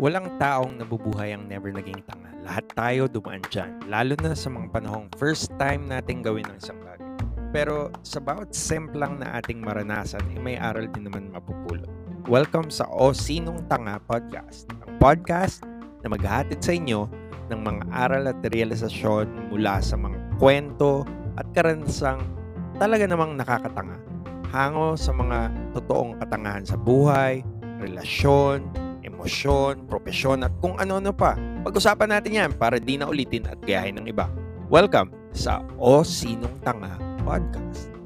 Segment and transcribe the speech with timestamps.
[0.00, 2.32] Walang taong nabubuhay ang never naging tanga.
[2.40, 6.80] Lahat tayo dumaan dyan, lalo na sa mga panahong first time nating gawin ng isang
[6.80, 7.04] bagay.
[7.52, 11.84] Pero sa bawat semplang na ating maranasan, eh, may aral din naman mapupulot.
[12.32, 15.68] Welcome sa O Sinong Tanga Podcast, ang podcast
[16.00, 17.04] na maghahatid sa inyo
[17.52, 21.04] ng mga aral at realisasyon mula sa mga kwento
[21.36, 22.24] at karanasang
[22.80, 24.00] talaga namang nakakatanga.
[24.48, 27.44] Hango sa mga totoong katangahan sa buhay,
[27.84, 28.79] relasyon,
[29.20, 31.36] emosyon, propesyon at kung ano-ano pa.
[31.60, 34.32] Pag-usapan natin yan para di na ulitin at gayahin ng iba.
[34.72, 37.99] Welcome sa O Sinong Tanga Podcast.